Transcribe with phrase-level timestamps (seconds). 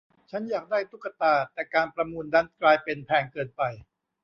[0.31, 3.61] ฉันอยากได้ตุ๊กตา แต่การประมูลนั้นกลายเป็นแพงเกินไป